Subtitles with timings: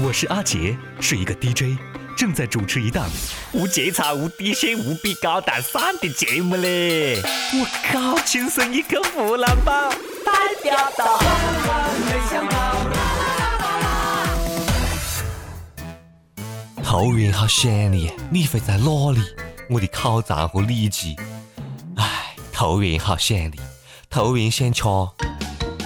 [0.00, 1.78] 我是阿杰，是一个 DJ，
[2.16, 3.08] 正在主持一档
[3.52, 7.22] 无节操、无底线、无比高大上的节目嘞！
[7.52, 9.90] 我靠，亲生一个湖南宝，
[10.24, 10.32] 代
[10.64, 11.20] 表到。
[16.82, 19.20] 桃园好想你，你会在哪里？
[19.70, 21.14] 我的烤肠和里脊。
[21.98, 23.60] 唉，桃园好想你，
[24.10, 24.82] 桃园想吃。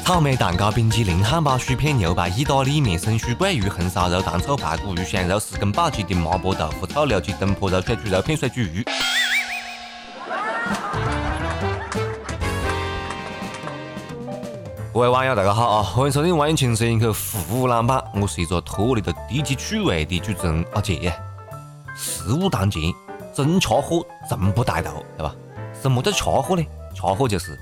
[0.08, 8.82] 草莓蛋糕、冰淇淋、汉堡、薯片、牛排、意大利面、生酥、桂鱼、红烧肉、糖醋排骨、鱼香肉、十根宝鸡丁、麻婆豆腐、臭牛鸡、东坡肉、水煮肉片、水煮鱼。
[14.94, 15.82] 各位网友，大家好啊！
[15.82, 21.12] 欢迎收听《万青声一口湖南版》，我是一个脱离了低级趣味的主持人阿杰。
[21.94, 22.80] 食物当前，
[23.34, 25.34] 真吃货从不带头，对吧？
[25.82, 26.64] 什么叫吃货呢？
[26.94, 27.58] 吃货就是。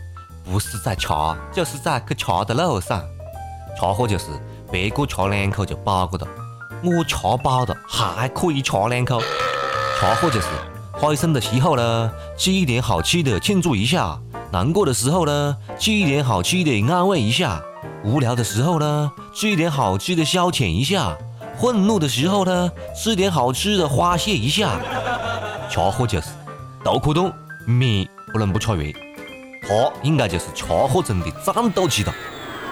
[0.50, 1.08] 不是在吃，
[1.52, 3.02] 就是在去吃的路上。
[3.78, 4.26] 吃货就是
[4.70, 6.28] 别个吃两口就饱个了，
[6.82, 9.20] 我吃饱了还可以吃两口。
[9.20, 10.46] 吃货就是
[10.92, 14.18] 海参的时候呢，吃一点好吃的庆祝一下；
[14.52, 17.60] 难过的时候呢，吃一点好吃的安慰一下；
[18.04, 21.16] 无聊的时候呢，吃一点好吃的消遣一下；
[21.58, 24.78] 愤怒的时候呢，吃点好吃的发泄一下。
[25.68, 26.28] 吃货就是
[26.84, 27.32] 豆壳冻
[27.66, 28.78] 面不能不吃完。
[29.68, 32.14] 他应该就是吃货中的战斗机了。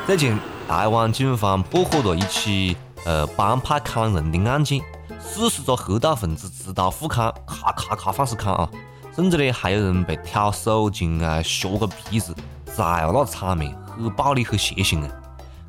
[0.07, 4.81] 最近，台湾警方破获了一起呃帮派砍人的案件，
[5.19, 8.69] 四十个黑道分子持刀互砍，咔咔咔放肆砍啊！
[9.17, 12.35] 甚至呢，还有人被挑手筋啊、削个鼻子，
[12.77, 15.09] 崽哦，那场面很暴力、很血腥啊！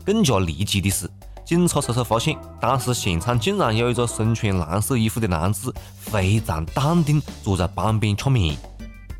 [0.05, 1.09] 更加离奇的是，
[1.43, 8.55] 警察叔叔发现，当时现场竟然有一个身穿蓝色衣服的男子，非常淡定坐在旁边吃面。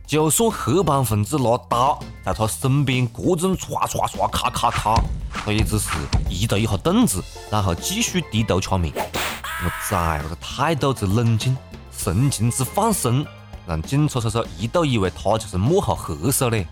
[0.06, 4.96] 就算黑帮分子拿刀在他身边各种唰唰唰、咔咔咔，
[5.32, 5.90] 他也只是
[6.30, 8.94] 移了一下凳子，然后继续低头吃面。
[8.94, 11.58] 我崽，那个态度之冷静，
[11.92, 13.26] 神情之放松，
[13.66, 16.68] 让警察叔叔一度以为他就是幕后黑手嘞。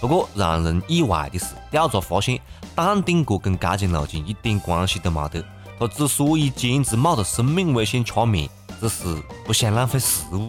[0.00, 2.40] 不过让人意外的是，调查发现，
[2.76, 5.44] 淡定哥跟这件路径一点关系都没得。
[5.80, 8.48] 他之所以坚持冒着生命危险吃面，
[8.80, 10.46] 只是不想浪费食物。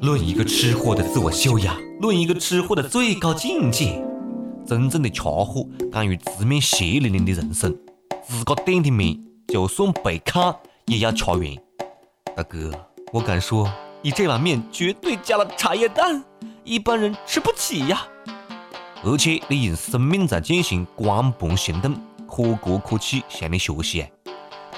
[0.00, 4.02] 论一个吃货的自我修养，论一个吃货的最高境界，
[4.66, 7.74] 真正的吃货敢于直面血淋淋的人生，
[8.26, 10.54] 自个点的面就算被砍
[10.86, 11.40] 也要吃完。
[12.36, 12.70] 大哥，
[13.12, 16.22] 我敢说，你这碗面绝对加了茶叶蛋，
[16.62, 18.06] 一般人吃不起呀。
[19.02, 21.94] 而且你用生命在进行光盘行动，
[22.26, 24.04] 可歌可泣，向你学习。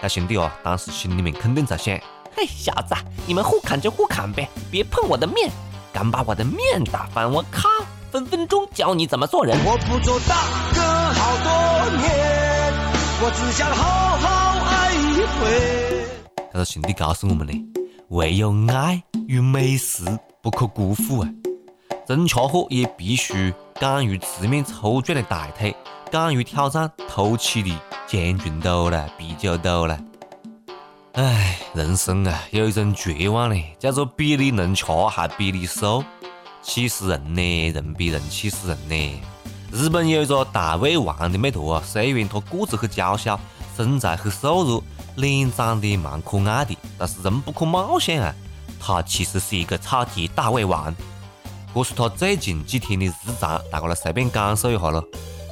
[0.01, 1.99] 这兄弟啊，当时心里面肯定在想。
[2.39, 2.95] 嘿，小子，
[3.27, 5.51] 你们互砍就互砍呗，别碰我的面！
[5.93, 7.69] 敢把我的面打翻，我靠，
[8.13, 9.59] 分分钟教你怎么做人！
[9.65, 10.37] 我不做大
[10.73, 10.81] 哥
[11.19, 12.73] 好多年，
[13.21, 16.07] 我只想好好爱一回。
[16.53, 17.53] 他说：“兄弟告诉我们呢，
[18.11, 20.05] 唯有爱与美食
[20.41, 21.29] 不可辜负啊！
[22.07, 25.75] 真吃货也必须敢于直面粗壮的大腿，
[26.09, 27.77] 敢于挑战凸起的
[28.07, 29.99] 将军肚了、啤酒肚了。”
[31.19, 36.05] 唉，人生啊，有一种绝望呢，叫做比你能吃还比你瘦，
[36.63, 37.71] 气死人呢！
[37.71, 39.21] 人比人气死人呢！
[39.73, 43.41] 日本有一个大胃王的美图啊，虽然他个子很娇小，
[43.77, 44.85] 身材很瘦弱，
[45.17, 48.33] 脸长得蛮可爱的，但是人不可貌相啊，
[48.79, 50.95] 他其实是一个超级大胃王。
[51.75, 55.05] 这是他最近几天的日常，大家来随便感受一下咯。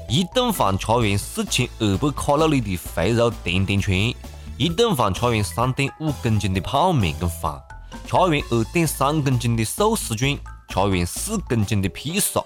[0.09, 4.15] 一顿饭吃完四千二百卡路里的肥肉甜甜圈。
[4.59, 7.61] 一顿饭吃完三点五公斤的泡面跟饭，
[8.06, 10.39] 吃完二点三公斤的寿司卷，
[10.71, 12.43] 吃完四公斤的披萨。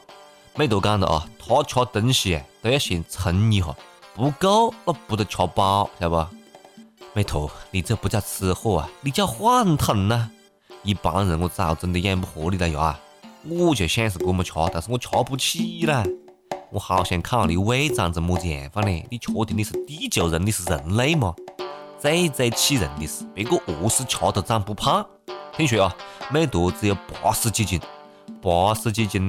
[0.57, 3.73] 美图讲的啊，他吃东西都要先称一下，
[4.17, 6.37] 不够那不得吃饱，晓得不？
[7.15, 10.29] 美图，你这不叫吃货啊，你叫幻腾呐！
[10.83, 12.99] 一般人我早真的养不活你了呀！
[13.49, 16.05] 我就想是这么吃，但是我吃不起了。
[16.73, 19.07] 我好想看下你胃长成么子样范呢？
[19.11, 20.45] 你确定你是地球人？
[20.45, 21.33] 你是人类吗？
[22.01, 25.07] 最最气人的是，别个饿死吃都长不胖。
[25.53, 25.95] 听说啊，
[26.31, 27.79] 每坨只有八十几斤，
[28.41, 29.21] 八十几斤